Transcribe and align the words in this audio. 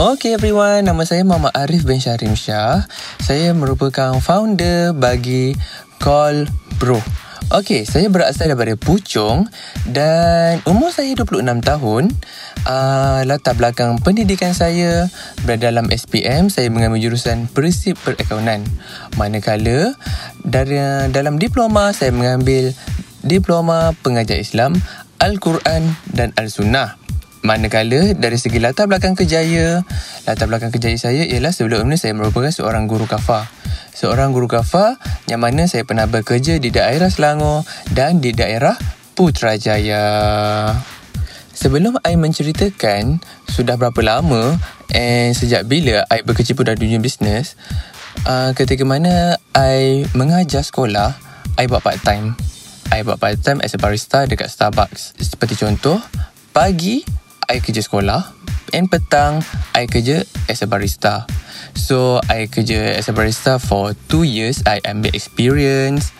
Okay 0.00 0.32
everyone, 0.32 0.88
nama 0.88 1.04
saya 1.04 1.20
Muhammad 1.28 1.52
Arif 1.52 1.84
bin 1.84 2.00
Syahrim 2.00 2.32
Shah. 2.32 2.88
Saya 3.20 3.52
merupakan 3.52 4.16
founder 4.16 4.96
bagi 4.96 5.52
Call 6.00 6.48
Bro. 6.80 7.04
Okay, 7.52 7.84
saya 7.84 8.08
berasal 8.08 8.48
daripada 8.48 8.80
Puchong 8.80 9.44
dan 9.84 10.64
umur 10.64 10.88
saya 10.88 11.12
26 11.12 11.44
tahun. 11.44 12.16
Uh, 12.64 13.28
latar 13.28 13.52
belakang 13.60 14.00
pendidikan 14.00 14.56
saya 14.56 15.12
berada 15.44 15.68
dalam 15.68 15.92
SPM, 15.92 16.48
saya 16.48 16.72
mengambil 16.72 17.04
jurusan 17.04 17.44
Prinsip 17.52 18.00
Perakaunan. 18.00 18.64
Manakala 19.20 20.00
dari 20.40 20.80
dalam 21.12 21.36
diploma 21.36 21.92
saya 21.92 22.08
mengambil 22.08 22.72
Diploma 23.20 23.92
Pengajar 24.00 24.40
Islam 24.40 24.80
Al-Quran 25.20 25.92
dan 26.08 26.32
Al-Sunnah. 26.40 26.99
Manakala 27.40 28.12
dari 28.12 28.36
segi 28.36 28.60
latar 28.60 28.84
belakang 28.84 29.16
kejaya, 29.16 29.80
latar 30.28 30.44
belakang 30.44 30.68
kejaya 30.68 31.00
saya 31.00 31.24
ialah 31.24 31.56
sebelum 31.56 31.88
ini 31.88 31.96
saya 31.96 32.12
merupakan 32.12 32.52
seorang 32.52 32.84
guru 32.84 33.08
kafa. 33.08 33.48
Seorang 33.96 34.36
guru 34.36 34.44
kafa 34.44 35.00
yang 35.24 35.40
mana 35.40 35.64
saya 35.64 35.88
pernah 35.88 36.04
bekerja 36.04 36.60
di 36.60 36.68
daerah 36.68 37.08
Selangor 37.08 37.64
dan 37.96 38.20
di 38.20 38.36
daerah 38.36 38.76
Putrajaya. 39.16 40.04
Sebelum 41.56 41.96
saya 42.00 42.16
menceritakan 42.16 43.20
sudah 43.48 43.76
berapa 43.80 44.00
lama 44.04 44.56
and 44.92 45.32
sejak 45.32 45.64
bila 45.64 46.04
saya 46.08 46.20
berkecimpung 46.24 46.68
dalam 46.68 46.80
dunia 46.80 47.00
bisnes, 47.00 47.56
uh, 48.28 48.52
ketika 48.52 48.84
mana 48.84 49.40
saya 49.52 50.04
mengajar 50.12 50.60
sekolah, 50.60 51.16
saya 51.56 51.66
buat 51.68 51.80
part 51.84 52.00
time. 52.04 52.36
Saya 52.88 53.00
buat 53.04 53.16
part 53.16 53.40
time 53.40 53.64
as 53.64 53.72
a 53.72 53.80
barista 53.80 54.24
dekat 54.24 54.48
Starbucks. 54.48 55.16
Seperti 55.20 55.56
contoh, 55.56 56.00
pagi 56.56 57.19
I 57.50 57.58
kerja 57.58 57.82
sekolah 57.82 58.30
and 58.70 58.86
petang 58.86 59.42
I 59.74 59.90
kerja 59.90 60.22
as 60.46 60.62
a 60.62 60.70
barista. 60.70 61.26
So 61.74 62.22
I 62.30 62.46
kerja 62.46 62.94
as 62.94 63.10
a 63.10 63.14
barista 63.14 63.58
for 63.58 63.98
2 64.06 64.22
years. 64.22 64.62
I 64.70 64.78
ambil 64.86 65.10
experience. 65.10 66.14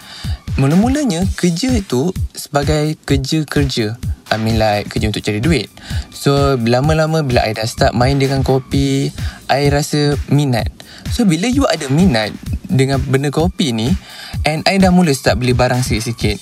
Mula-mulanya 0.59 1.23
kerja 1.39 1.71
itu 1.71 2.11
sebagai 2.35 2.99
kerja-kerja. 3.07 3.95
I 4.31 4.37
mean 4.43 4.59
like 4.59 4.91
kerja 4.91 5.07
untuk 5.07 5.23
cari 5.23 5.39
duit. 5.39 5.71
So 6.11 6.59
lama-lama 6.59 7.23
bila 7.23 7.47
I 7.47 7.55
dah 7.55 7.67
start 7.67 7.95
main 7.95 8.19
dengan 8.19 8.43
kopi, 8.43 9.15
I 9.47 9.71
rasa 9.71 10.19
minat. 10.35 10.71
So 11.15 11.23
bila 11.23 11.47
you 11.47 11.71
ada 11.71 11.87
minat 11.87 12.35
dengan 12.67 12.99
benda 13.07 13.31
kopi 13.31 13.71
ni 13.71 13.95
and 14.43 14.67
I 14.67 14.83
dah 14.83 14.91
mula 14.91 15.15
start 15.15 15.39
beli 15.39 15.55
barang 15.55 15.87
sikit-sikit. 15.87 16.39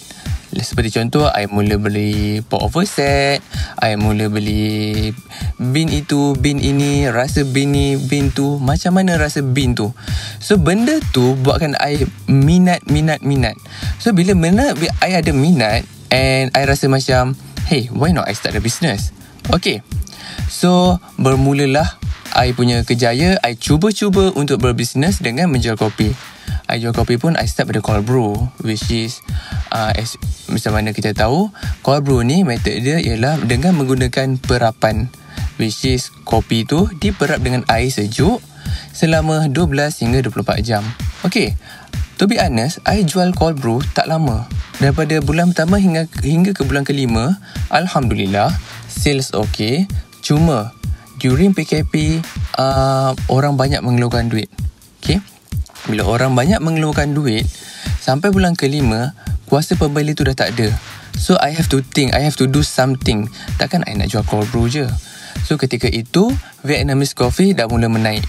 Seperti 0.49 0.97
contoh, 0.97 1.29
I 1.29 1.45
mula 1.45 1.77
beli 1.77 2.41
pot 2.41 2.65
over 2.65 2.89
set, 2.89 3.45
I 3.79 4.01
mula 4.01 4.33
beli 4.33 5.13
bin 5.61 5.93
itu, 5.93 6.33
bin 6.41 6.57
ini, 6.57 7.05
rasa 7.13 7.45
bin 7.45 7.77
ni, 7.77 8.01
bin 8.01 8.33
tu, 8.33 8.57
macam 8.57 8.97
mana 8.97 9.21
rasa 9.21 9.45
bin 9.45 9.77
tu. 9.77 9.93
So, 10.41 10.57
benda 10.57 10.99
tu 11.13 11.37
buatkan 11.45 11.77
I 11.77 12.09
minat, 12.27 12.89
minat, 12.89 13.21
minat. 13.21 13.61
So, 14.01 14.17
bila 14.17 14.33
mana 14.33 14.73
I 15.05 15.21
ada 15.21 15.31
minat 15.37 15.85
and 16.09 16.49
I 16.57 16.65
rasa 16.65 16.89
macam, 16.89 17.37
hey, 17.69 17.93
why 17.93 18.17
not 18.17 18.25
I 18.25 18.33
start 18.33 18.57
a 18.57 18.63
business? 18.65 19.13
Okay. 19.53 19.85
So, 20.49 20.97
bermulalah 21.21 22.01
I 22.33 22.57
punya 22.57 22.85
kejaya, 22.89 23.37
I 23.45 23.57
cuba-cuba 23.57 24.33
untuk 24.33 24.65
berbisnes 24.65 25.21
dengan 25.21 25.53
menjual 25.53 25.77
kopi. 25.77 26.13
I 26.69 26.81
jual 26.83 26.93
kopi 26.93 27.17
pun 27.17 27.35
I 27.37 27.49
start 27.49 27.73
pada 27.73 27.81
cold 27.81 28.05
brew 28.05 28.35
which 28.65 28.89
is 28.93 29.25
uh, 29.73 29.93
as, 29.97 30.21
macam 30.49 30.79
mana 30.79 30.93
kita 30.93 31.17
tahu 31.17 31.49
cold 31.83 32.05
brew 32.05 32.21
ni 32.25 32.45
method 32.45 32.81
dia 32.85 33.01
ialah 33.01 33.41
dengan 33.45 33.77
menggunakan 33.77 34.41
perapan 34.41 35.09
which 35.59 35.85
is 35.85 36.15
kopi 36.25 36.65
tu 36.65 36.87
diperap 37.03 37.43
dengan 37.43 37.67
air 37.69 37.91
sejuk 37.91 38.41
selama 38.95 39.47
12 39.51 40.03
hingga 40.03 40.19
24 40.27 40.63
jam. 40.67 40.83
Okay, 41.27 41.55
to 42.17 42.27
be 42.31 42.39
honest, 42.39 42.83
I 42.87 43.07
jual 43.07 43.35
cold 43.35 43.59
brew 43.59 43.83
tak 43.95 44.11
lama. 44.11 44.47
Daripada 44.79 45.19
bulan 45.19 45.51
pertama 45.51 45.83
hingga 45.83 46.07
hingga 46.23 46.55
ke 46.55 46.63
bulan 46.63 46.87
kelima, 46.87 47.39
Alhamdulillah, 47.71 48.55
sales 48.87 49.35
okay. 49.35 49.91
Cuma, 50.23 50.75
during 51.19 51.55
PKP, 51.55 52.23
uh, 52.59 53.15
orang 53.27 53.59
banyak 53.59 53.83
mengeluarkan 53.83 54.31
duit. 54.31 54.51
Okay, 55.03 55.23
bila 55.89 56.05
orang 56.05 56.37
banyak 56.37 56.61
mengeluarkan 56.61 57.17
duit, 57.17 57.49
sampai 57.99 58.29
bulan 58.29 58.53
kelima, 58.53 59.17
kuasa 59.49 59.75
pembeli 59.75 60.13
tu 60.13 60.23
dah 60.23 60.37
tak 60.37 60.53
ada. 60.55 60.69
So, 61.19 61.35
I 61.41 61.51
have 61.57 61.67
to 61.75 61.83
think, 61.83 62.15
I 62.15 62.23
have 62.23 62.39
to 62.39 62.47
do 62.47 62.63
something. 62.63 63.27
Takkan 63.59 63.83
I 63.91 63.99
nak 63.99 64.13
jual 64.13 64.23
cold 64.23 64.47
brew 64.55 64.71
je. 64.71 64.87
So, 65.43 65.59
ketika 65.59 65.91
itu, 65.91 66.31
Vietnamese 66.63 67.17
coffee 67.17 67.59
dah 67.59 67.67
mula 67.67 67.91
menaik. 67.91 68.23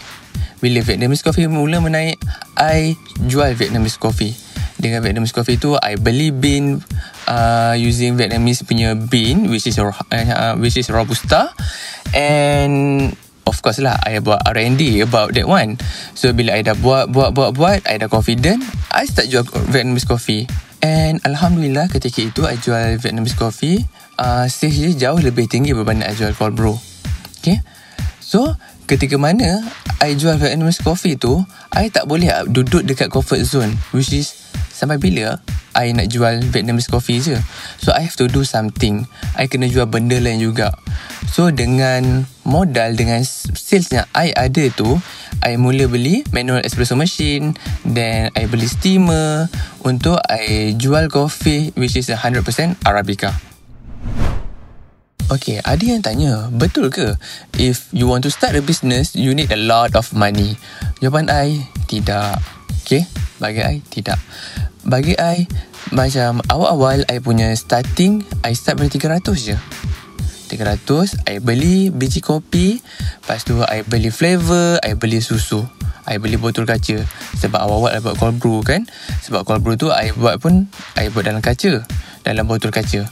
Bila 0.57 0.81
Vietnamese 0.81 1.21
coffee 1.21 1.45
mula 1.45 1.83
menaik, 1.83 2.17
I 2.57 2.97
jual 3.29 3.53
Vietnamese 3.53 4.01
coffee. 4.01 4.33
Dengan 4.79 5.05
Vietnamese 5.05 5.35
coffee 5.35 5.59
tu, 5.59 5.77
I 5.77 6.01
beli 6.01 6.33
bean 6.33 6.81
uh, 7.29 7.75
using 7.77 8.17
Vietnamese 8.17 8.65
punya 8.65 8.97
bean, 8.97 9.51
which 9.51 9.67
is 9.67 9.77
uh, 9.77 10.55
which 10.57 10.79
is 10.79 10.87
Robusta. 10.89 11.51
And 12.15 13.13
of 13.45 13.59
course 13.63 13.79
lah 13.79 13.95
I 14.03 14.19
buat 14.19 14.41
R&D 14.43 15.03
about 15.03 15.35
that 15.35 15.47
one. 15.47 15.79
So 16.17 16.31
bila 16.35 16.57
I 16.57 16.65
dah 16.65 16.75
buat 16.75 17.11
buat 17.11 17.35
buat 17.35 17.55
buat 17.55 17.85
I 17.87 17.99
dah 18.01 18.11
confident 18.11 18.63
I 18.91 19.05
start 19.05 19.29
jual 19.31 19.45
Vietnamese 19.69 20.07
coffee. 20.07 20.49
And 20.79 21.19
Alhamdulillah 21.27 21.91
ketika 21.91 22.23
itu 22.23 22.41
I 22.47 22.55
jual 22.59 22.95
Vietnamese 22.99 23.35
coffee 23.35 23.83
uh, 24.15 24.47
sales 24.47 24.79
dia 24.79 24.91
jauh 25.09 25.19
lebih 25.19 25.47
tinggi 25.51 25.75
berbanding 25.75 26.07
I 26.07 26.15
jual 26.15 26.31
cold 26.35 26.55
brew. 26.55 26.75
Okay? 27.39 27.59
So 28.23 28.55
ketika 28.89 29.19
mana 29.19 29.63
I 29.99 30.15
jual 30.15 30.39
Vietnamese 30.39 30.81
coffee 30.81 31.19
tu 31.19 31.43
I 31.69 31.91
tak 31.91 32.07
boleh 32.07 32.31
duduk 32.47 32.87
dekat 32.87 33.11
comfort 33.11 33.43
zone 33.43 33.75
which 33.91 34.15
is 34.15 34.33
sampai 34.79 34.95
bila 34.95 35.43
I 35.75 35.91
nak 35.91 36.07
jual 36.07 36.39
Vietnamese 36.55 36.87
coffee 36.87 37.19
je 37.19 37.35
so 37.83 37.91
I 37.91 38.07
have 38.07 38.15
to 38.15 38.31
do 38.31 38.47
something 38.47 39.03
I 39.35 39.51
kena 39.51 39.67
jual 39.67 39.91
benda 39.91 40.15
lain 40.15 40.39
juga 40.39 40.71
So 41.29 41.53
dengan 41.53 42.25
modal 42.41 42.97
dengan 42.97 43.21
sales 43.21 43.93
yang 43.93 44.09
I 44.17 44.33
ada 44.33 44.65
tu, 44.73 44.97
I 45.45 45.61
mula 45.61 45.85
beli 45.85 46.25
manual 46.33 46.65
espresso 46.65 46.97
machine, 46.97 47.53
then 47.85 48.33
I 48.33 48.49
beli 48.49 48.65
steamer 48.65 49.45
untuk 49.85 50.17
I 50.25 50.73
jual 50.73 51.05
kopi 51.13 51.69
which 51.77 51.93
is 51.99 52.09
100% 52.09 52.41
Arabica. 52.81 53.37
Okay, 55.29 55.61
ada 55.61 55.83
yang 55.85 56.01
tanya, 56.01 56.49
betul 56.49 56.89
ke 56.89 57.13
if 57.61 57.85
you 57.93 58.09
want 58.09 58.25
to 58.25 58.33
start 58.33 58.57
a 58.57 58.65
business, 58.65 59.13
you 59.13 59.37
need 59.37 59.53
a 59.53 59.61
lot 59.61 59.93
of 59.93 60.09
money? 60.17 60.57
Jawapan 60.97 61.29
I, 61.29 61.69
tidak. 61.85 62.41
Okay, 62.81 63.05
bagi 63.37 63.61
I, 63.61 63.85
tidak. 63.93 64.17
Bagi 64.87 65.11
I, 65.19 65.43
macam 65.91 66.39
awal-awal 66.47 67.03
I 67.11 67.19
punya 67.19 67.51
starting, 67.51 68.23
I 68.47 68.55
start 68.55 68.79
pada 68.79 68.87
300 68.87 69.35
je. 69.35 69.57
300 70.49 71.29
I 71.29 71.37
beli 71.37 71.93
biji 71.93 72.25
kopi 72.25 72.81
Lepas 73.21 73.45
tu 73.45 73.61
I 73.61 73.85
beli 73.85 74.09
flavor 74.09 74.81
I 74.81 74.97
beli 74.97 75.21
susu. 75.21 75.61
I 76.09 76.17
beli 76.17 76.41
botol 76.41 76.65
kaca. 76.65 77.05
Sebab 77.37 77.59
awal-awal 77.59 77.91
I 77.93 77.99
buat 78.01 78.15
cold 78.17 78.41
brew 78.41 78.63
kan? 78.65 78.89
Sebab 79.21 79.45
cold 79.45 79.61
brew 79.61 79.77
tu 79.77 79.93
I 79.93 80.15
buat 80.15 80.41
pun 80.41 80.71
I 80.97 81.11
buat 81.13 81.27
dalam 81.27 81.43
kaca. 81.43 81.85
Dalam 82.25 82.47
botol 82.49 82.73
kaca. 82.73 83.05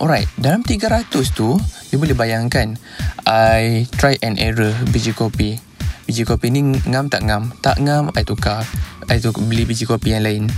Alright 0.00 0.26
Dalam 0.40 0.64
300 0.64 1.12
tu 1.36 1.60
You 1.92 2.00
boleh 2.00 2.16
bayangkan 2.16 2.80
I 3.28 3.84
try 4.00 4.16
and 4.24 4.40
error 4.40 4.72
biji 4.90 5.12
kopi. 5.12 5.60
Biji 6.08 6.24
kopi 6.24 6.48
ni 6.48 6.64
ngam 6.64 7.12
tak 7.12 7.28
ngam? 7.28 7.54
Tak 7.60 7.78
ngam 7.84 8.10
I 8.16 8.24
tukar. 8.26 8.64
I 9.06 9.20
tukar 9.20 9.44
beli 9.46 9.68
biji 9.68 9.86
kopi 9.86 10.16
yang 10.16 10.24
lain 10.24 10.50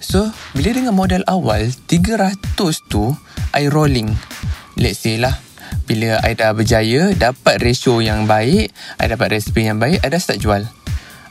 So 0.00 0.32
Bila 0.56 0.72
dengan 0.74 0.96
modal 0.96 1.22
awal 1.28 1.70
300 1.86 2.34
tu 2.88 3.14
I 3.52 3.68
rolling. 3.68 4.16
Let's 4.80 5.04
say 5.04 5.20
lah 5.20 5.36
bila 5.90 6.22
I 6.22 6.38
dah 6.38 6.54
berjaya 6.54 7.14
dapat 7.18 7.62
ratio 7.62 7.98
yang 7.98 8.30
baik 8.30 8.70
I 8.98 9.04
dapat 9.10 9.34
resipi 9.34 9.66
yang 9.66 9.82
baik 9.82 10.02
I 10.02 10.08
dah 10.10 10.22
start 10.22 10.38
jual. 10.38 10.62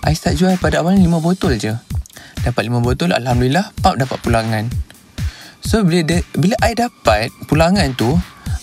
I 0.04 0.12
start 0.16 0.36
jual 0.40 0.56
pada 0.60 0.84
awal 0.84 1.00
5 1.00 1.08
botol 1.24 1.56
je. 1.56 1.76
Dapat 2.44 2.68
5 2.68 2.84
botol 2.84 3.16
Alhamdulillah 3.16 3.72
pump 3.80 4.00
dapat 4.00 4.20
pulangan. 4.20 4.68
So 5.64 5.84
bila 5.84 6.08
de, 6.08 6.24
bila 6.36 6.56
I 6.64 6.76
dapat 6.76 7.32
pulangan 7.48 7.96
tu 7.96 8.16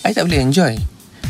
I 0.05 0.13
tak 0.13 0.29
boleh 0.29 0.45
enjoy. 0.45 0.77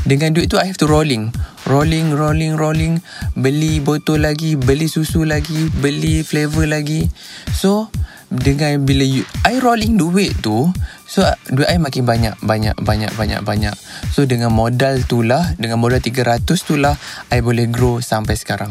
Dengan 0.07 0.35
duit 0.35 0.47
tu 0.47 0.59
I 0.59 0.67
have 0.67 0.79
to 0.83 0.87
rolling. 0.91 1.35
Rolling 1.67 2.15
rolling 2.15 2.55
rolling. 2.55 3.03
Beli 3.35 3.83
botol 3.83 4.23
lagi 4.23 4.55
beli 4.55 4.87
susu 4.87 5.23
lagi 5.27 5.71
beli 5.79 6.23
flavor 6.23 6.67
lagi. 6.67 7.07
So 7.55 7.91
dengan 8.27 8.83
bila 8.83 9.07
you, 9.07 9.23
I 9.47 9.63
rolling 9.63 9.95
duit 9.95 10.35
tu 10.43 10.67
So 11.07 11.23
duit 11.47 11.71
I 11.71 11.79
makin 11.79 12.03
banyak 12.03 12.43
Banyak 12.43 12.83
banyak 12.83 13.15
banyak 13.15 13.41
banyak. 13.47 13.75
So 14.11 14.27
dengan 14.27 14.51
modal 14.51 15.07
tu 15.07 15.23
lah 15.23 15.55
Dengan 15.55 15.79
modal 15.79 16.03
300 16.03 16.43
tu 16.43 16.75
lah 16.75 16.99
I 17.31 17.39
boleh 17.39 17.71
grow 17.71 18.03
sampai 18.03 18.35
sekarang. 18.35 18.71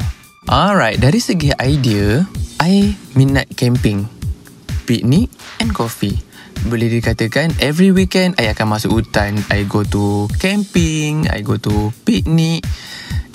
Alright 0.52 1.00
Dari 1.00 1.24
segi 1.24 1.56
idea 1.56 2.28
I 2.60 2.92
minat 3.16 3.48
camping 3.56 4.07
Picnic 4.86 5.34
and 5.57 5.74
coffee. 5.74 6.22
Boleh 6.69 6.92
dikatakan 6.94 7.57
every 7.57 7.90
weekend 7.90 8.38
I 8.38 8.54
akan 8.54 8.78
masuk 8.78 9.02
hutan. 9.02 9.42
I 9.50 9.66
go 9.66 9.81
to 9.81 10.30
camping 10.38 11.25
I 11.31 11.42
go 11.42 11.57
to 11.57 11.90
picnic 12.06 12.62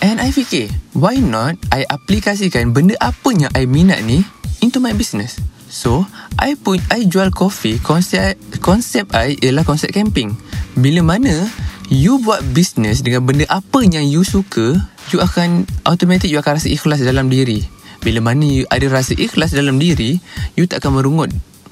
And 0.00 0.16
I 0.16 0.32
fikir, 0.32 0.72
why 0.96 1.20
not 1.20 1.60
I 1.68 1.84
aplikasikan 1.84 2.72
benda 2.72 2.96
apa 3.04 3.36
yang 3.36 3.52
I 3.52 3.68
minat 3.68 4.00
ni 4.08 4.24
into 4.64 4.80
my 4.80 4.96
business. 4.96 5.36
So, 5.70 6.02
I 6.34 6.58
pun 6.58 6.82
I 6.90 7.06
jual 7.06 7.30
kopi 7.30 7.78
konsep 7.78 8.34
konsep 8.58 9.06
I 9.14 9.38
ialah 9.38 9.62
konsep 9.62 9.94
camping. 9.94 10.34
Bila 10.74 11.06
mana 11.06 11.46
you 11.86 12.18
buat 12.18 12.42
business 12.50 13.06
dengan 13.06 13.22
benda 13.22 13.46
apa 13.46 13.86
yang 13.86 14.02
you 14.02 14.26
suka, 14.26 14.82
you 15.14 15.22
akan 15.22 15.70
automatic 15.86 16.26
you 16.26 16.42
akan 16.42 16.58
rasa 16.58 16.68
ikhlas 16.74 16.98
dalam 17.00 17.30
diri. 17.30 17.62
Bila 18.02 18.18
mana 18.18 18.42
you 18.42 18.66
ada 18.66 18.90
rasa 18.90 19.14
ikhlas 19.14 19.54
dalam 19.54 19.78
diri, 19.78 20.18
you 20.58 20.66
tak 20.66 20.82
akan 20.82 20.98
merungut 20.98 21.30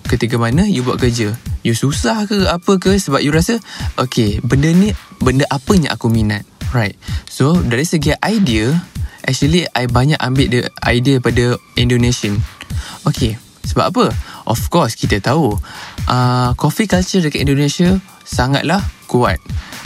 ketika 0.08 0.38
mana 0.40 0.64
you 0.64 0.86
buat 0.86 1.02
kerja. 1.02 1.34
You 1.66 1.74
susah 1.74 2.24
ke 2.24 2.48
apa 2.48 2.78
ke 2.78 2.96
sebab 2.96 3.20
you 3.20 3.34
rasa, 3.34 3.58
okay, 4.00 4.38
benda 4.40 4.72
ni 4.72 4.94
benda 5.20 5.44
apa 5.50 5.74
yang 5.74 5.90
aku 5.92 6.06
minat. 6.08 6.46
Right. 6.70 6.94
So, 7.26 7.56
dari 7.60 7.88
segi 7.88 8.12
idea, 8.24 8.76
actually 9.24 9.64
I 9.72 9.88
banyak 9.88 10.20
ambil 10.20 10.46
the 10.48 10.60
idea 10.84 11.18
pada 11.20 11.56
Indonesian. 11.80 12.40
Okay, 13.08 13.40
sebab 13.68 13.84
apa? 13.92 14.04
Of 14.48 14.72
course, 14.72 14.96
kita 14.96 15.20
tahu 15.20 15.52
uh, 16.08 16.50
coffee 16.56 16.88
culture 16.88 17.20
dekat 17.20 17.44
Indonesia 17.44 18.00
sangatlah 18.24 18.80
kuat. 19.04 19.36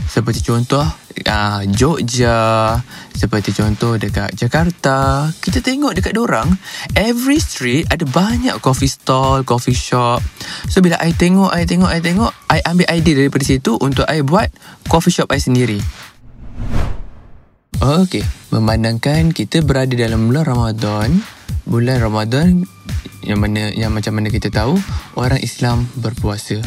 Seperti 0.06 0.42
contoh, 0.46 0.86
uh, 1.26 1.62
Jogja, 1.70 2.78
seperti 3.14 3.50
contoh 3.54 3.98
dekat 3.98 4.34
Jakarta. 4.38 5.30
Kita 5.42 5.58
tengok 5.58 5.98
dekat 5.98 6.14
orang, 6.14 6.46
every 6.94 7.42
street 7.42 7.90
ada 7.90 8.06
banyak 8.06 8.54
coffee 8.62 8.90
stall, 8.90 9.42
coffee 9.42 9.74
shop. 9.74 10.22
So, 10.70 10.78
bila 10.78 10.98
I 11.02 11.14
tengok, 11.14 11.50
I 11.50 11.66
tengok, 11.66 11.90
I 11.90 11.98
tengok, 12.02 12.32
I 12.50 12.60
ambil 12.66 12.86
idea 12.90 13.14
daripada 13.18 13.44
situ 13.46 13.78
untuk 13.78 14.06
I 14.06 14.22
buat 14.22 14.50
coffee 14.86 15.14
shop 15.14 15.30
I 15.34 15.42
sendiri. 15.42 15.78
Okay, 17.82 18.22
memandangkan 18.54 19.34
kita 19.34 19.58
berada 19.66 19.90
dalam 19.98 20.30
bulan 20.30 20.46
Ramadan, 20.46 21.18
bulan 21.66 21.98
Ramadan 21.98 22.62
yang 23.26 23.42
mana 23.42 23.74
yang 23.74 23.90
macam 23.90 24.14
mana 24.14 24.30
kita 24.30 24.54
tahu 24.54 24.78
orang 25.18 25.42
Islam 25.42 25.90
berpuasa. 25.98 26.62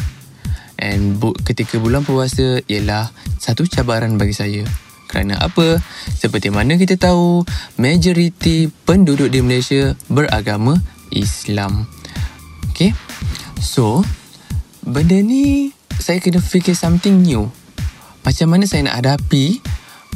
And 0.76 1.16
bu, 1.16 1.32
ketika 1.40 1.80
bulan 1.80 2.04
puasa 2.04 2.60
ialah 2.68 3.08
satu 3.40 3.64
cabaran 3.64 4.20
bagi 4.20 4.36
saya. 4.36 4.68
Kerana 5.08 5.40
apa? 5.40 5.80
Seperti 6.12 6.52
mana 6.52 6.76
kita 6.76 7.00
tahu, 7.00 7.48
majoriti 7.80 8.68
penduduk 8.84 9.32
di 9.32 9.40
Malaysia 9.40 9.96
beragama 10.12 10.76
Islam. 11.08 11.88
Okay? 12.76 12.92
So, 13.64 14.04
benda 14.84 15.16
ni 15.24 15.72
saya 15.96 16.20
kena 16.20 16.44
fikir 16.44 16.76
something 16.76 17.24
new. 17.24 17.48
Macam 18.20 18.52
mana 18.52 18.68
saya 18.68 18.84
nak 18.84 19.00
hadapi 19.00 19.64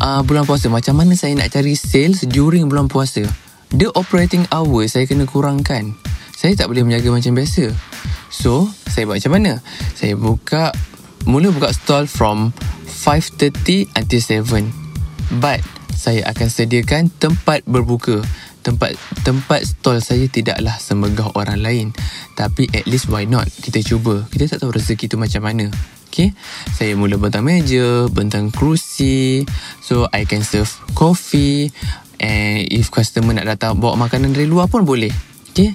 uh, 0.01 0.21
bulan 0.27 0.49
puasa? 0.49 0.67
Macam 0.73 0.99
mana 0.99 1.15
saya 1.15 1.37
nak 1.37 1.53
cari 1.53 1.77
sales 1.77 2.25
during 2.27 2.67
bulan 2.67 2.89
puasa? 2.89 3.23
The 3.71 3.93
operating 3.95 4.49
hour 4.51 4.83
saya 4.91 5.07
kena 5.07 5.31
kurangkan 5.31 5.95
saya 6.41 6.57
tak 6.57 6.73
boleh 6.73 6.89
menjaga 6.89 7.13
macam 7.13 7.37
biasa. 7.37 7.69
So, 8.33 8.73
saya 8.89 9.05
buat 9.05 9.21
macam 9.21 9.37
mana? 9.37 9.61
Saya 9.93 10.17
buka, 10.17 10.73
mula 11.29 11.53
buka 11.53 11.69
stall 11.69 12.09
from 12.09 12.57
5.30 12.89 13.93
until 13.93 14.23
7. 14.25 15.37
But, 15.37 15.61
saya 15.93 16.25
akan 16.33 16.49
sediakan 16.49 17.13
tempat 17.21 17.69
berbuka. 17.69 18.25
Tempat 18.65 18.97
tempat 19.21 19.69
stall 19.69 20.01
saya 20.01 20.33
tidaklah 20.33 20.81
semegah 20.81 21.29
orang 21.37 21.61
lain. 21.61 21.93
Tapi 22.41 22.73
at 22.73 22.89
least 22.89 23.13
why 23.13 23.29
not? 23.29 23.45
Kita 23.61 23.85
cuba. 23.85 24.25
Kita 24.33 24.49
tak 24.49 24.65
tahu 24.65 24.73
rezeki 24.73 25.13
tu 25.13 25.21
macam 25.21 25.45
mana. 25.45 25.69
Okay. 26.11 26.35
Saya 26.75 26.99
mula 26.99 27.17
bentang 27.17 27.47
meja, 27.47 28.11
bentang 28.11 28.51
kerusi. 28.51 29.47
So, 29.79 30.11
I 30.11 30.27
can 30.27 30.43
serve 30.43 30.69
coffee. 30.99 31.71
And 32.21 32.69
if 32.69 32.93
customer 32.93 33.33
nak 33.33 33.49
datang 33.49 33.81
bawa 33.81 33.97
makanan 33.97 34.37
dari 34.37 34.45
luar 34.45 34.69
pun 34.69 34.85
boleh. 34.85 35.15
Okay. 35.55 35.73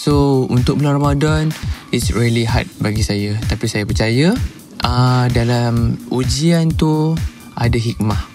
So 0.00 0.48
untuk 0.48 0.80
bulan 0.80 0.96
Ramadan 0.96 1.52
It's 1.92 2.08
really 2.16 2.48
hard 2.48 2.72
bagi 2.80 3.04
saya 3.04 3.36
Tapi 3.36 3.68
saya 3.68 3.84
percaya 3.84 4.32
uh, 4.80 5.28
Dalam 5.28 6.00
ujian 6.08 6.72
tu 6.72 7.12
Ada 7.52 7.76
hikmah 7.76 8.30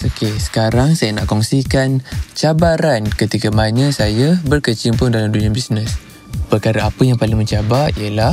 Okay, 0.00 0.32
sekarang 0.40 0.96
saya 0.96 1.12
nak 1.12 1.28
kongsikan 1.28 2.00
cabaran 2.32 3.04
ketika 3.04 3.52
mana 3.52 3.92
saya 3.92 4.40
berkecimpung 4.48 5.12
dalam 5.12 5.28
dunia 5.28 5.52
bisnes. 5.52 6.00
Perkara 6.48 6.88
apa 6.88 7.04
yang 7.04 7.20
paling 7.20 7.36
mencabar 7.36 7.92
ialah 7.92 8.32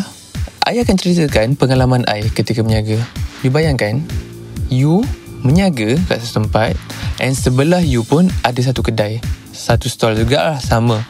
saya 0.67 0.83
akan 0.83 0.99
ceritakan 0.99 1.55
pengalaman 1.55 2.03
saya 2.03 2.27
ketika 2.27 2.59
menyaga. 2.59 2.99
You 3.39 3.55
bayangkan, 3.55 4.03
you 4.67 4.99
menyaga 5.39 5.95
kat 6.11 6.19
satu 6.19 6.43
tempat 6.43 6.75
and 7.23 7.39
sebelah 7.39 7.79
you 7.79 8.03
pun 8.03 8.27
ada 8.43 8.59
satu 8.59 8.83
kedai. 8.83 9.23
Satu 9.55 9.87
stall 9.87 10.19
juga 10.19 10.43
lah, 10.43 10.59
sama. 10.59 11.07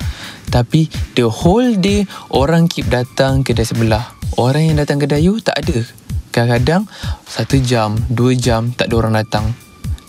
Tapi 0.54 0.94
the 1.18 1.26
whole 1.26 1.74
day 1.74 2.06
orang 2.30 2.70
keep 2.70 2.86
datang 2.94 3.42
kedai 3.42 3.66
sebelah. 3.66 4.14
Orang 4.38 4.62
yang 4.62 4.78
datang 4.78 5.02
kedai 5.02 5.26
you 5.26 5.42
tak 5.42 5.58
ada. 5.66 5.82
Kadang-kadang 6.30 6.86
satu 7.26 7.58
jam, 7.58 7.98
dua 8.14 8.38
jam 8.38 8.78
tak 8.78 8.94
ada 8.94 8.96
orang 9.02 9.18
datang. 9.18 9.58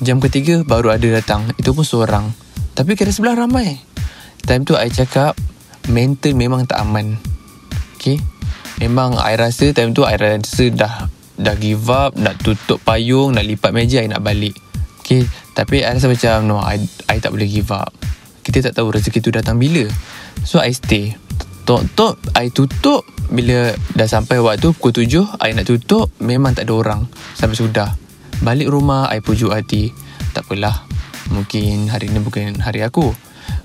Jam 0.05 0.21
ketiga 0.21 0.61
baru 0.61 0.93
ada 0.93 1.09
datang. 1.09 1.49
Itu 1.57 1.73
pun 1.73 1.89
seorang. 1.89 2.37
Tapi 2.77 3.01
kedai 3.01 3.17
sebelah 3.17 3.49
ramai. 3.49 3.81
Time 4.45 4.69
tu 4.69 4.77
I 4.77 4.93
cakap 4.93 5.41
mental 5.89 6.37
memang 6.37 6.69
tak 6.69 6.85
aman. 6.85 7.17
Okay. 7.97 8.21
Memang 8.79 9.19
I 9.19 9.35
rasa 9.35 9.75
time 9.75 9.91
tu 9.91 10.07
I 10.07 10.15
rasa 10.15 10.71
dah 10.71 11.11
dah 11.39 11.55
give 11.59 11.87
up, 11.91 12.19
nak 12.19 12.39
tutup 12.43 12.83
payung, 12.83 13.35
nak 13.35 13.47
lipat 13.47 13.71
meja, 13.71 14.03
I 14.03 14.11
nak 14.11 14.23
balik. 14.23 14.55
Okay. 15.03 15.27
Tapi 15.55 15.83
I 15.83 15.95
rasa 15.95 16.07
macam 16.07 16.47
no, 16.47 16.63
I, 16.63 16.79
I 17.11 17.19
tak 17.19 17.35
boleh 17.35 17.51
give 17.51 17.71
up. 17.75 17.91
Kita 18.47 18.71
tak 18.71 18.79
tahu 18.79 18.95
rezeki 18.95 19.19
tu 19.19 19.35
datang 19.35 19.59
bila. 19.59 19.87
So 20.47 20.63
I 20.63 20.71
stay. 20.71 21.19
Tok-tok 21.67 22.39
I 22.39 22.55
tutup. 22.55 23.03
Bila 23.29 23.77
dah 23.93 24.09
sampai 24.09 24.41
waktu 24.41 24.73
Pukul 24.73 24.95
tujuh 24.95 25.27
I 25.43 25.53
nak 25.53 25.69
tutup. 25.69 26.09
Memang 26.23 26.55
tak 26.57 26.71
ada 26.71 26.79
orang. 26.79 27.01
Sampai 27.37 27.59
sudah. 27.59 27.93
Balik 28.41 28.71
rumah 28.71 29.11
I 29.11 29.21
pujuk 29.21 29.53
hati. 29.53 29.91
Tak 30.33 30.49
apalah. 30.49 30.87
Mungkin 31.35 31.91
hari 31.93 32.09
ni 32.09 32.23
bukan 32.23 32.63
hari 32.63 32.81
aku. 32.87 33.13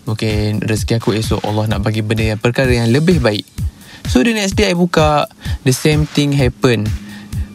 Mungkin 0.03 0.59
rezeki 0.65 0.99
aku 0.99 1.15
esok 1.15 1.47
Allah 1.47 1.69
nak 1.71 1.85
bagi 1.85 2.03
benda 2.03 2.35
yang 2.35 2.41
perkara 2.41 2.71
yang 2.75 2.91
lebih 2.91 3.23
baik 3.23 3.52
So 4.11 4.23
the 4.23 4.35
next 4.35 4.59
day 4.59 4.71
I 4.71 4.75
buka 4.75 5.29
The 5.63 5.73
same 5.75 6.03
thing 6.09 6.35
happen 6.35 6.87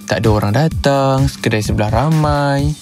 Tak 0.09 0.25
ada 0.25 0.29
orang 0.33 0.53
datang 0.57 1.29
Kedai 1.29 1.61
sebelah 1.61 1.93
ramai 1.93 2.73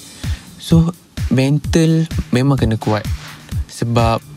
So 0.62 0.94
mental 1.34 2.06
memang 2.30 2.56
kena 2.56 2.78
kuat 2.78 3.02
Sebab 3.66 4.36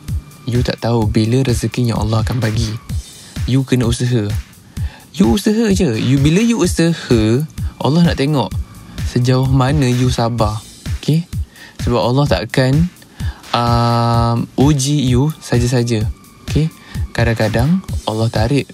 You 0.50 0.66
tak 0.66 0.82
tahu 0.82 1.06
bila 1.06 1.46
rezeki 1.46 1.94
yang 1.94 2.02
Allah 2.02 2.26
akan 2.26 2.42
bagi. 2.42 2.74
You 3.46 3.62
kena 3.62 3.86
usaha. 3.86 4.26
You 5.14 5.38
usaha 5.38 5.70
je. 5.70 5.94
You 5.94 6.18
bila 6.18 6.42
you 6.42 6.58
usaha, 6.58 7.46
Allah 7.78 8.02
nak 8.02 8.18
tengok 8.18 8.50
sejauh 9.14 9.46
mana 9.46 9.86
you 9.86 10.10
sabar. 10.10 10.58
Okay? 10.98 11.30
Sebab 11.86 12.02
Allah 12.02 12.26
tak 12.26 12.50
akan 12.50 12.90
um, 13.54 14.38
uji 14.58 15.06
you 15.06 15.30
saja-saja. 15.38 16.02
Okay? 16.50 16.74
Kadang-kadang 17.14 17.86
Allah 18.10 18.34
tarik 18.34 18.66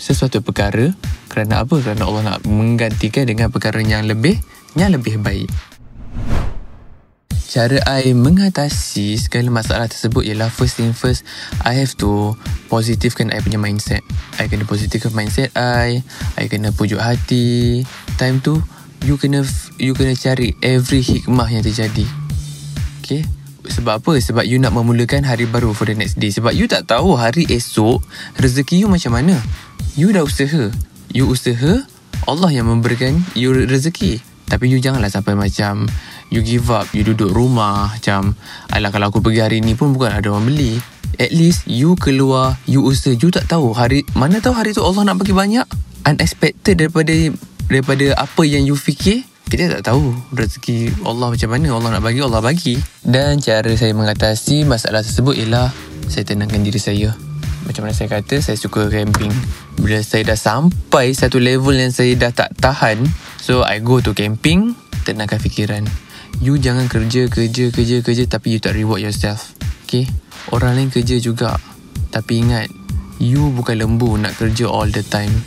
sesuatu 0.00 0.40
perkara 0.40 0.96
kerana 1.28 1.62
apa? 1.62 1.76
Kerana 1.78 2.08
Allah 2.08 2.22
nak 2.24 2.48
menggantikan 2.48 3.28
dengan 3.28 3.52
perkara 3.52 3.78
yang 3.84 4.08
lebih 4.08 4.40
yang 4.74 4.96
lebih 4.96 5.20
baik. 5.20 5.46
Cara 7.50 7.82
I 7.82 8.14
mengatasi 8.14 9.18
segala 9.18 9.50
masalah 9.50 9.90
tersebut 9.90 10.22
ialah 10.22 10.54
first 10.54 10.78
thing 10.78 10.94
first, 10.94 11.26
I 11.66 11.74
have 11.82 11.98
to 11.98 12.38
positifkan 12.70 13.34
I 13.34 13.42
punya 13.42 13.58
mindset. 13.58 14.06
I 14.38 14.46
kena 14.46 14.62
positifkan 14.62 15.10
mindset 15.10 15.50
I, 15.58 16.06
I 16.38 16.46
kena 16.46 16.70
pujuk 16.70 17.02
hati. 17.02 17.82
Time 18.14 18.38
tu, 18.38 18.62
you 19.02 19.18
kena 19.18 19.42
you 19.82 19.98
kena 19.98 20.14
cari 20.14 20.54
every 20.62 21.02
hikmah 21.02 21.50
yang 21.50 21.66
terjadi. 21.66 22.06
Okay? 23.02 23.26
Sebab 23.70 24.02
apa? 24.02 24.12
Sebab 24.18 24.42
you 24.42 24.58
nak 24.58 24.74
memulakan 24.74 25.22
hari 25.22 25.46
baru 25.46 25.70
for 25.70 25.86
the 25.86 25.94
next 25.94 26.18
day. 26.18 26.34
Sebab 26.34 26.50
you 26.50 26.66
tak 26.66 26.90
tahu 26.90 27.14
hari 27.14 27.46
esok 27.46 28.02
rezeki 28.36 28.84
you 28.84 28.88
macam 28.90 29.14
mana. 29.14 29.38
You 29.94 30.10
dah 30.10 30.26
usaha. 30.26 30.74
You 31.10 31.26
usaha, 31.26 31.86
Allah 32.26 32.50
yang 32.50 32.66
memberikan 32.66 33.22
you 33.38 33.54
rezeki. 33.54 34.22
Tapi 34.50 34.66
you 34.66 34.82
janganlah 34.82 35.10
sampai 35.10 35.38
macam 35.38 35.86
you 36.34 36.42
give 36.42 36.66
up, 36.74 36.90
you 36.90 37.06
duduk 37.06 37.30
rumah 37.30 37.94
macam 37.94 38.34
alah 38.70 38.90
kalau 38.90 39.10
aku 39.14 39.22
pergi 39.22 39.40
hari 39.42 39.58
ni 39.62 39.78
pun 39.78 39.94
bukan 39.94 40.10
ada 40.18 40.34
orang 40.34 40.50
beli. 40.50 40.82
At 41.18 41.30
least 41.30 41.66
you 41.70 41.94
keluar, 41.94 42.58
you 42.66 42.82
usaha, 42.82 43.14
you 43.14 43.30
tak 43.30 43.46
tahu 43.46 43.74
hari 43.74 44.02
mana 44.18 44.42
tahu 44.42 44.54
hari 44.58 44.74
tu 44.74 44.82
Allah 44.82 45.06
nak 45.06 45.22
bagi 45.22 45.34
banyak 45.34 45.66
unexpected 46.06 46.82
daripada 46.82 47.14
daripada 47.70 48.18
apa 48.18 48.42
yang 48.42 48.66
you 48.66 48.74
fikir. 48.74 49.29
Kita 49.50 49.66
tak 49.66 49.90
tahu 49.90 50.14
rezeki 50.30 51.02
Allah 51.02 51.34
macam 51.34 51.48
mana 51.50 51.74
Allah 51.74 51.90
nak 51.98 52.02
bagi, 52.06 52.22
Allah 52.22 52.38
bagi. 52.38 52.78
Dan 53.02 53.42
cara 53.42 53.74
saya 53.74 53.90
mengatasi 53.98 54.62
masalah 54.62 55.02
tersebut 55.02 55.34
ialah 55.34 55.74
saya 56.06 56.22
tenangkan 56.22 56.62
diri 56.62 56.78
saya. 56.78 57.10
Macam 57.66 57.82
mana 57.82 57.92
saya 57.92 58.06
kata, 58.06 58.38
saya 58.38 58.54
suka 58.54 58.86
camping. 58.86 59.34
Bila 59.74 59.98
saya 60.06 60.22
dah 60.22 60.38
sampai 60.38 61.10
satu 61.18 61.42
level 61.42 61.74
yang 61.74 61.90
saya 61.90 62.14
dah 62.14 62.30
tak 62.30 62.54
tahan, 62.62 63.02
so 63.42 63.66
I 63.66 63.82
go 63.82 63.98
to 63.98 64.14
camping, 64.14 64.78
tenangkan 65.02 65.42
fikiran 65.42 65.84
You 66.38 66.56
jangan 66.56 66.86
kerja, 66.86 67.26
kerja, 67.26 67.68
kerja, 67.74 67.96
kerja 68.00 68.24
tapi 68.30 68.54
you 68.54 68.60
tak 68.62 68.78
reward 68.78 69.02
yourself. 69.02 69.52
Okay? 69.84 70.06
Orang 70.54 70.78
lain 70.78 70.88
kerja 70.88 71.18
juga. 71.18 71.58
Tapi 72.14 72.46
ingat, 72.46 72.70
you 73.18 73.50
bukan 73.50 73.82
lembu 73.82 74.14
nak 74.14 74.38
kerja 74.38 74.70
all 74.70 74.88
the 74.88 75.02
time. 75.02 75.42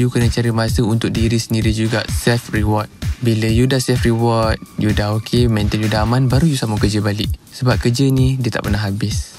You 0.00 0.08
kena 0.08 0.32
cari 0.32 0.48
masa 0.48 0.80
untuk 0.80 1.12
diri 1.12 1.36
sendiri 1.36 1.76
juga 1.76 2.00
self 2.08 2.56
reward. 2.56 2.88
Bila 3.20 3.52
you 3.52 3.68
dah 3.68 3.76
self 3.76 4.08
reward, 4.08 4.56
you 4.80 4.96
dah 4.96 5.12
okay, 5.12 5.44
mental 5.44 5.76
you 5.76 5.92
dah 5.92 6.08
aman, 6.08 6.24
baru 6.24 6.48
you 6.48 6.56
sama 6.56 6.80
kerja 6.80 7.04
balik. 7.04 7.28
Sebab 7.52 7.76
kerja 7.76 8.08
ni, 8.08 8.40
dia 8.40 8.48
tak 8.48 8.64
pernah 8.64 8.80
habis. 8.80 9.36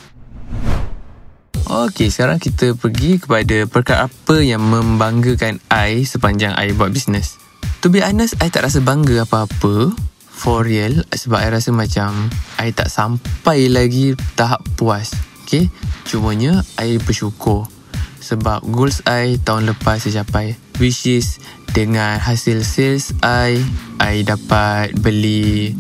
Okay, 1.66 2.14
sekarang 2.14 2.38
kita 2.38 2.78
pergi 2.78 3.18
kepada 3.18 3.66
perkara 3.66 4.06
apa 4.06 4.38
yang 4.38 4.62
membanggakan 4.62 5.58
I 5.74 6.06
sepanjang 6.06 6.54
I 6.54 6.78
buat 6.78 6.94
bisnes. 6.94 7.42
To 7.82 7.90
be 7.90 8.06
honest, 8.06 8.38
I 8.38 8.54
tak 8.54 8.62
rasa 8.62 8.86
bangga 8.86 9.26
apa-apa 9.26 9.98
for 10.30 10.62
real 10.62 11.02
sebab 11.10 11.42
I 11.42 11.50
rasa 11.58 11.74
macam 11.74 12.30
I 12.62 12.70
tak 12.70 12.94
sampai 12.94 13.66
lagi 13.66 14.14
tahap 14.38 14.62
puas. 14.78 15.10
Okay, 15.42 15.74
cumanya 16.06 16.62
I 16.78 17.02
bersyukur 17.02 17.81
sebab 18.22 18.62
goals 18.70 19.02
I 19.10 19.42
tahun 19.42 19.74
lepas 19.74 20.06
saya 20.06 20.22
capai 20.22 20.56
which 20.78 21.10
is 21.10 21.42
dengan 21.74 22.22
hasil 22.22 22.62
sales 22.62 23.12
I 23.26 23.60
I 23.98 24.22
dapat 24.22 24.96
beli 25.02 25.74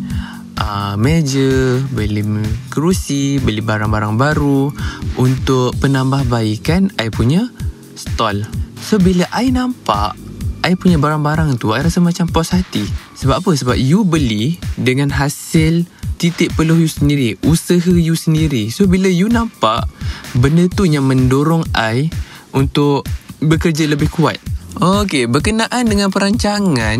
uh, 0.57 0.93
meja, 0.98 1.79
beli 1.93 2.25
kerusi, 2.74 3.38
beli 3.41 3.62
barang-barang 3.62 4.17
baru 4.17 4.74
untuk 5.21 5.77
penambahbaikan 5.79 6.98
I 6.98 7.13
punya 7.13 7.48
stall. 7.93 8.43
So 8.81 8.98
bila 8.98 9.29
I 9.29 9.53
nampak 9.53 10.17
I 10.62 10.77
punya 10.77 11.01
barang-barang 11.01 11.57
tu 11.57 11.74
I 11.74 11.81
rasa 11.81 12.01
macam 12.01 12.29
puas 12.29 12.53
hati. 12.53 12.86
Sebab 13.17 13.41
apa? 13.41 13.51
Sebab 13.57 13.77
you 13.77 14.05
beli 14.05 14.62
dengan 14.77 15.10
hasil 15.10 15.89
titik 16.21 16.53
peluh 16.53 16.77
you 16.77 16.86
sendiri, 16.86 17.33
usaha 17.41 17.89
you 17.89 18.13
sendiri. 18.13 18.69
So 18.69 18.86
bila 18.86 19.10
you 19.10 19.25
nampak 19.25 19.89
benda 20.38 20.69
tu 20.69 20.86
yang 20.86 21.10
mendorong 21.10 21.65
I 21.74 22.13
untuk 22.53 23.08
bekerja 23.41 23.89
lebih 23.89 24.08
kuat. 24.12 24.38
Okey, 24.79 25.27
berkenaan 25.27 25.84
dengan 25.84 26.08
perancangan 26.08 27.00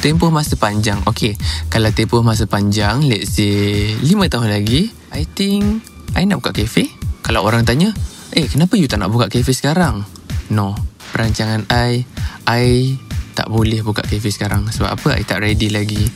tempoh 0.00 0.32
masa 0.32 0.56
panjang. 0.56 1.02
Okey, 1.04 1.36
kalau 1.68 1.92
tempoh 1.92 2.24
masa 2.24 2.48
panjang, 2.48 3.04
let's 3.04 3.36
say 3.36 3.92
5 4.00 4.32
tahun 4.32 4.48
lagi, 4.48 4.88
I 5.12 5.28
think 5.28 5.84
I 6.16 6.24
nak 6.24 6.40
buka 6.40 6.56
kafe. 6.56 6.88
Kalau 7.20 7.42
orang 7.44 7.66
tanya, 7.66 7.92
eh 8.32 8.46
kenapa 8.48 8.78
you 8.78 8.88
tak 8.88 9.02
nak 9.02 9.12
buka 9.12 9.28
kafe 9.28 9.52
sekarang? 9.52 10.06
No, 10.48 10.78
perancangan 11.12 11.66
I, 11.68 12.06
I 12.46 12.96
tak 13.36 13.52
boleh 13.52 13.84
buka 13.84 14.06
kafe 14.06 14.32
sekarang. 14.32 14.70
Sebab 14.72 14.96
apa? 14.96 15.08
I 15.18 15.24
tak 15.26 15.44
ready 15.44 15.68
lagi. 15.68 16.06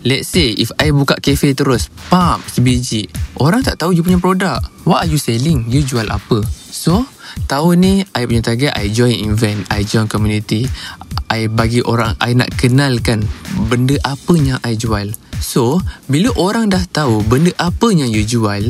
Let's 0.00 0.32
say 0.32 0.56
if 0.56 0.72
I 0.80 0.96
buka 0.96 1.20
kafe 1.20 1.52
terus, 1.52 1.92
pump 2.08 2.40
sebiji, 2.48 3.04
orang 3.36 3.60
tak 3.60 3.76
tahu 3.76 3.92
you 3.92 4.00
punya 4.00 4.16
produk. 4.16 4.56
What 4.88 5.04
are 5.04 5.10
you 5.10 5.20
selling? 5.20 5.68
You 5.68 5.84
jual 5.84 6.08
apa? 6.08 6.59
So, 6.70 7.06
tahun 7.50 7.74
ni 7.82 7.92
I 8.14 8.26
punya 8.30 8.42
target 8.46 8.72
I 8.78 8.94
join 8.94 9.14
event 9.26 9.66
I 9.68 9.82
join 9.82 10.06
community. 10.06 10.70
I 11.30 11.46
bagi 11.46 11.78
orang 11.86 12.18
I 12.18 12.34
nak 12.34 12.58
kenalkan 12.58 13.22
benda 13.70 13.94
apa 14.02 14.34
yang 14.34 14.58
I 14.66 14.74
jual. 14.74 15.14
So 15.38 15.78
bila 16.10 16.34
orang 16.36 16.74
dah 16.74 16.82
tahu 16.90 17.22
benda 17.22 17.54
apa 17.56 17.94
yang 17.94 18.10
you 18.10 18.26
jual 18.26 18.60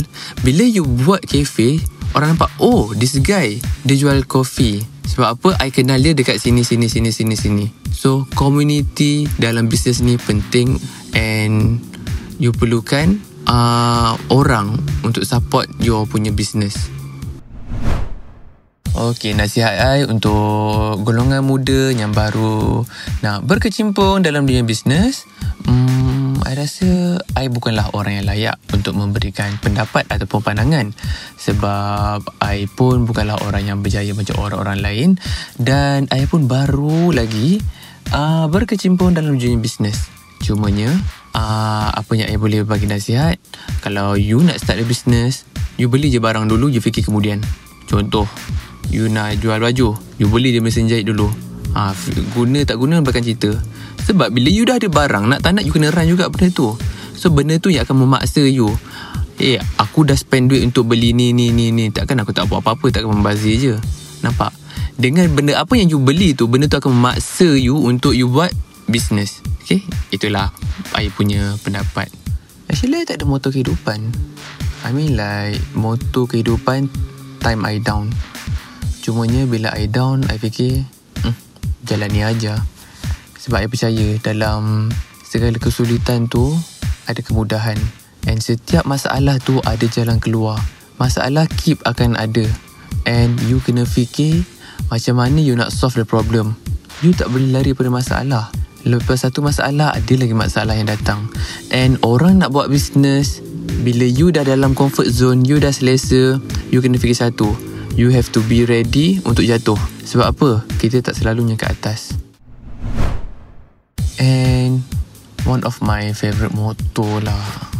bila 0.46 0.62
you 0.62 0.86
buat 0.86 1.24
cafe 1.24 1.82
orang 2.14 2.36
nampak 2.36 2.52
oh 2.62 2.92
this 2.94 3.16
guy 3.24 3.56
dia 3.88 3.96
jual 3.96 4.22
kopi. 4.28 4.84
Sebab 5.10 5.28
apa? 5.34 5.48
I 5.58 5.74
kenal 5.74 5.98
dia 5.98 6.14
dekat 6.14 6.38
sini 6.38 6.62
sini 6.62 6.86
sini 6.86 7.10
sini 7.10 7.34
sini. 7.34 7.66
So 7.90 8.28
community 8.38 9.26
dalam 9.40 9.66
bisnes 9.66 10.04
ni 10.04 10.14
penting 10.20 10.78
and 11.16 11.82
you 12.38 12.54
perlukan 12.54 13.18
uh, 13.50 14.14
orang 14.30 14.78
untuk 15.02 15.26
support 15.26 15.66
your 15.82 16.06
punya 16.06 16.30
business 16.30 16.99
Okey, 18.90 19.38
nasihat 19.38 19.78
saya 19.78 20.02
untuk 20.10 21.06
golongan 21.06 21.46
muda 21.46 21.94
yang 21.94 22.10
baru 22.10 22.82
nak 23.22 23.46
berkecimpung 23.46 24.26
dalam 24.26 24.50
dunia 24.50 24.66
bisnes. 24.66 25.30
Hmm, 25.62 26.42
I 26.42 26.58
rasa 26.58 27.22
I 27.38 27.46
bukanlah 27.46 27.94
orang 27.94 28.18
yang 28.18 28.26
layak 28.26 28.58
untuk 28.74 28.98
memberikan 28.98 29.54
pendapat 29.62 30.10
ataupun 30.10 30.42
pandangan. 30.42 30.90
Sebab 31.38 32.34
I 32.42 32.66
pun 32.66 33.06
bukanlah 33.06 33.38
orang 33.46 33.70
yang 33.70 33.78
berjaya 33.78 34.10
macam 34.10 34.42
orang-orang 34.42 34.82
lain. 34.82 35.08
Dan 35.54 36.10
I 36.10 36.26
pun 36.26 36.50
baru 36.50 37.14
lagi 37.14 37.62
uh, 38.10 38.50
berkecimpung 38.50 39.14
dalam 39.14 39.38
dunia 39.38 39.54
bisnes. 39.62 40.10
Cumanya, 40.42 40.90
uh, 41.38 41.94
apa 41.94 42.10
yang 42.18 42.26
I 42.26 42.36
boleh 42.42 42.66
bagi 42.66 42.90
nasihat, 42.90 43.38
kalau 43.86 44.18
you 44.18 44.42
nak 44.42 44.58
start 44.58 44.82
a 44.82 44.86
business, 44.88 45.46
you 45.78 45.86
beli 45.86 46.10
je 46.10 46.18
barang 46.18 46.50
dulu, 46.50 46.66
you 46.66 46.82
fikir 46.82 47.06
kemudian. 47.06 47.38
Contoh, 47.90 48.22
You 48.90 49.06
nak 49.06 49.38
jual 49.38 49.62
baju 49.62 49.94
You 50.18 50.26
beli 50.26 50.50
dia 50.50 50.58
mesin 50.58 50.90
jahit 50.90 51.06
dulu. 51.06 51.30
Ha, 51.78 51.94
Guna 52.34 52.66
tak 52.66 52.82
guna 52.82 52.98
Bahkan 52.98 53.22
cerita. 53.22 53.54
Sebab 54.02 54.34
bila 54.34 54.50
you 54.50 54.66
dah 54.66 54.82
ada 54.82 54.90
barang 54.90 55.30
Nak 55.30 55.46
tak 55.46 55.54
nak 55.54 55.62
you 55.62 55.70
kena 55.70 55.94
run 55.94 56.10
juga 56.10 56.26
benda 56.26 56.50
tu. 56.50 56.74
So 57.14 57.30
benda 57.30 57.54
tu 57.62 57.70
yang 57.70 57.86
akan 57.86 58.04
memaksa 58.04 58.42
you. 58.42 58.74
Eh 59.38 59.62
aku 59.78 60.02
dah 60.02 60.18
spend 60.18 60.50
duit 60.50 60.66
Untuk 60.66 60.90
beli 60.90 61.14
ni 61.14 61.30
ni 61.30 61.54
ni 61.54 61.70
ni. 61.70 61.94
Takkan 61.94 62.18
aku 62.18 62.34
tak 62.34 62.50
buat 62.50 62.66
apa-apa 62.66 62.90
Takkan 62.90 63.14
membazir 63.14 63.54
je. 63.56 63.74
Nampak? 64.26 64.50
Dengan 64.98 65.30
benda 65.32 65.56
apa 65.56 65.72
yang 65.78 65.88
you 65.88 66.02
beli 66.02 66.36
tu 66.36 66.44
Benda 66.50 66.68
tu 66.68 66.76
akan 66.76 66.92
memaksa 66.92 67.56
you 67.56 67.78
Untuk 67.78 68.12
you 68.12 68.26
buat 68.26 68.50
Business. 68.90 69.38
Okay 69.62 69.86
Itulah 70.10 70.50
I 70.98 71.14
punya 71.14 71.54
pendapat. 71.62 72.10
Actually 72.66 73.06
I 73.06 73.06
tak 73.06 73.22
ada 73.22 73.26
motor 73.30 73.54
kehidupan. 73.54 74.10
I 74.82 74.90
mean 74.90 75.14
like 75.14 75.62
Motor 75.78 76.26
kehidupan 76.26 76.90
Time 77.38 77.62
I 77.62 77.78
down 77.78 78.10
Cumanya 79.00 79.48
bila 79.48 79.72
I 79.72 79.88
down 79.88 80.28
I 80.28 80.36
fikir 80.36 80.84
hmm, 81.24 81.36
Jalan 81.88 82.12
ni 82.12 82.20
aja. 82.20 82.60
Sebab 83.40 83.64
I 83.64 83.68
percaya 83.72 84.20
Dalam 84.20 84.92
Segala 85.24 85.56
kesulitan 85.56 86.28
tu 86.28 86.52
Ada 87.08 87.24
kemudahan. 87.24 87.80
And 88.28 88.44
setiap 88.44 88.84
masalah 88.84 89.40
tu 89.40 89.56
Ada 89.64 89.88
jalan 89.88 90.20
keluar. 90.20 90.60
Masalah 91.00 91.48
keep 91.48 91.80
akan 91.88 92.20
ada. 92.20 92.44
And 93.08 93.40
you 93.48 93.64
kena 93.64 93.88
fikir 93.88 94.44
Macam 94.92 95.16
mana 95.16 95.40
you 95.40 95.56
nak 95.56 95.72
solve 95.72 95.96
the 95.96 96.04
problem. 96.04 96.60
You 97.00 97.16
tak 97.16 97.32
boleh 97.32 97.48
lari 97.48 97.72
pada 97.72 97.88
masalah. 97.88 98.52
Lepas 98.84 99.24
satu 99.24 99.40
masalah 99.40 99.96
Ada 99.96 100.12
lagi 100.20 100.36
masalah 100.36 100.76
yang 100.76 100.92
datang. 100.92 101.32
And 101.72 101.96
orang 102.04 102.44
nak 102.44 102.52
buat 102.52 102.68
business 102.68 103.40
Bila 103.80 104.04
you 104.04 104.28
dah 104.28 104.44
dalam 104.44 104.76
comfort 104.76 105.08
zone 105.08 105.48
You 105.48 105.56
dah 105.56 105.72
selesa 105.72 106.36
You 106.68 106.84
kena 106.84 107.00
fikir 107.00 107.16
satu 107.16 107.69
you 107.94 108.10
have 108.14 108.30
to 108.30 108.40
be 108.46 108.62
ready 108.66 109.18
untuk 109.26 109.46
jatuh. 109.46 109.78
Sebab 110.06 110.26
apa? 110.36 110.50
Kita 110.78 111.02
tak 111.02 111.18
selalunya 111.18 111.54
ke 111.58 111.66
atas. 111.66 112.14
And 114.20 114.84
one 115.48 115.64
of 115.64 115.80
my 115.80 116.12
favourite 116.12 116.52
motto 116.52 117.22
lah. 117.24 117.70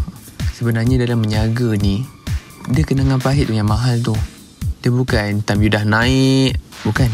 Sebenarnya 0.57 1.01
dalam 1.05 1.25
menyaga 1.25 1.77
ni, 1.77 2.05
dia 2.69 2.85
kenangan 2.85 3.21
pahit 3.21 3.49
tu 3.49 3.55
yang 3.57 3.69
mahal 3.69 4.01
tu. 4.01 4.17
Dia 4.81 4.89
bukan 4.89 5.45
time 5.45 5.61
you 5.61 5.71
dah 5.73 5.85
naik. 5.85 6.57
Bukan. 6.85 7.09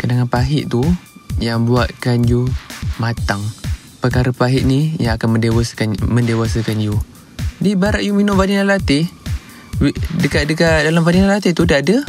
Kenangan 0.00 0.28
pahit 0.28 0.72
tu 0.72 0.80
yang 1.40 1.68
buatkan 1.68 2.24
you 2.24 2.48
matang. 2.96 3.44
Perkara 4.00 4.32
pahit 4.32 4.64
ni 4.64 4.96
yang 4.96 5.20
akan 5.20 5.36
mendewasakan, 5.36 5.92
mendewasakan 6.08 6.80
you. 6.80 6.96
Di 7.60 7.76
barat 7.76 8.00
you 8.00 8.16
minum 8.16 8.40
vanilla 8.40 8.64
latte, 8.64 9.04
dekat-dekat 10.20 10.84
dalam 10.84 11.00
vanilla 11.00 11.40
latte 11.40 11.56
tu 11.56 11.64
dah 11.64 11.80
ada 11.80 12.04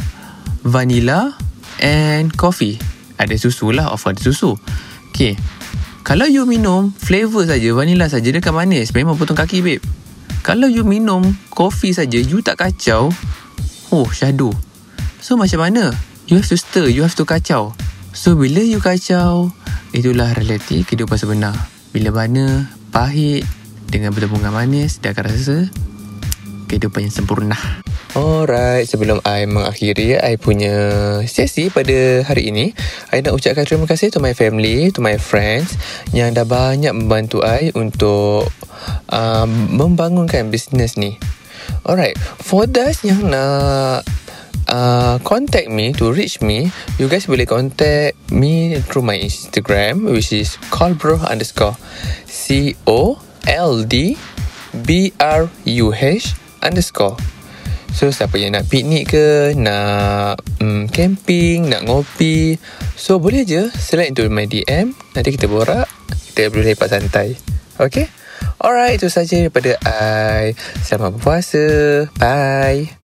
vanilla 0.62 1.32
and 1.80 2.36
coffee. 2.36 2.76
Ada 3.16 3.38
susu 3.40 3.72
lah, 3.72 3.88
of 3.90 4.04
ada 4.04 4.20
susu. 4.20 4.54
Okay. 5.12 5.36
Kalau 6.02 6.26
you 6.26 6.42
minum 6.44 6.90
flavor 6.98 7.46
saja, 7.46 7.70
vanilla 7.72 8.10
saja 8.10 8.26
dekat 8.34 8.50
manis, 8.50 8.90
memang 8.90 9.14
potong 9.14 9.38
kaki 9.38 9.62
babe. 9.62 9.82
Kalau 10.42 10.66
you 10.66 10.82
minum 10.82 11.22
coffee 11.54 11.94
saja, 11.94 12.18
you 12.18 12.42
tak 12.42 12.58
kacau, 12.58 13.14
oh 13.94 14.10
shadow. 14.10 14.50
So 15.22 15.38
macam 15.38 15.62
mana? 15.62 15.94
You 16.26 16.42
have 16.42 16.50
to 16.50 16.58
stir, 16.58 16.90
you 16.90 17.06
have 17.06 17.14
to 17.14 17.22
kacau. 17.22 17.78
So 18.10 18.34
bila 18.34 18.58
you 18.66 18.82
kacau, 18.82 19.54
itulah 19.94 20.34
realiti 20.34 20.82
kehidupan 20.82 21.14
sebenar. 21.14 21.54
Bila 21.94 22.10
mana 22.10 22.66
pahit 22.90 23.46
dengan 23.86 24.10
bertemu 24.10 24.42
dengan 24.42 24.54
manis, 24.58 24.98
dia 24.98 25.14
akan 25.14 25.24
rasa 25.30 25.70
kehidupan 26.72 27.04
yang 27.04 27.12
sempurna. 27.12 27.58
Alright, 28.16 28.88
sebelum 28.88 29.20
I 29.28 29.44
mengakhiri 29.44 30.16
I 30.16 30.40
punya 30.40 30.72
sesi 31.28 31.68
pada 31.68 32.24
hari 32.24 32.48
ini, 32.48 32.72
I 33.12 33.20
nak 33.20 33.36
ucapkan 33.36 33.68
terima 33.68 33.84
kasih 33.84 34.08
to 34.16 34.24
my 34.24 34.32
family, 34.32 34.88
to 34.96 35.04
my 35.04 35.20
friends 35.20 35.76
yang 36.16 36.32
dah 36.32 36.48
banyak 36.48 36.96
membantu 36.96 37.44
I 37.44 37.68
untuk 37.76 38.48
um, 39.12 39.50
membangunkan 39.68 40.48
bisnes 40.48 40.96
ni. 40.96 41.20
Alright, 41.84 42.16
for 42.40 42.64
those 42.64 43.04
yang 43.04 43.28
nak 43.28 44.08
uh, 44.72 45.16
contact 45.24 45.68
me 45.68 45.92
to 45.96 46.08
reach 46.08 46.40
me, 46.40 46.72
you 46.96 47.08
guys 47.12 47.28
boleh 47.28 47.44
contact 47.44 48.16
me 48.32 48.80
through 48.88 49.04
my 49.04 49.16
Instagram 49.20 50.08
which 50.08 50.32
is 50.32 50.56
callbro 50.72 51.20
underscore 51.28 51.76
C 52.24 52.76
O 52.88 53.20
LD 53.44 54.16
BRUH 54.72 56.41
underscore. 56.62 57.18
So 57.92 58.08
siapa 58.08 58.40
yang 58.40 58.56
nak 58.56 58.72
piknik 58.72 59.12
ke 59.12 59.52
Nak 59.52 60.40
um, 60.64 60.88
camping 60.88 61.68
Nak 61.68 61.84
ngopi. 61.84 62.56
So 62.96 63.20
boleh 63.20 63.44
je 63.44 63.68
Select 63.68 64.16
into 64.16 64.32
my 64.32 64.48
DM 64.48 64.96
Nanti 65.12 65.28
kita 65.28 65.44
borak 65.44 65.84
Kita 66.32 66.48
boleh 66.48 66.72
lepak 66.72 66.88
santai. 66.88 67.36
Okay? 67.76 68.08
Alright 68.56 68.96
itu 68.96 69.12
saja 69.12 69.44
daripada 69.44 69.76
I. 69.84 70.56
Selamat 70.80 71.20
berpuasa. 71.20 71.66
Bye 72.16 73.01